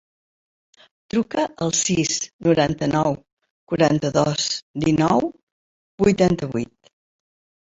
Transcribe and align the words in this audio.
Truca 1.13 1.43
al 1.65 1.73
sis, 1.79 2.13
noranta-nou, 2.47 3.13
quaranta-dos, 3.73 4.49
dinou, 4.87 5.31
vuitanta-vuit. 6.07 6.95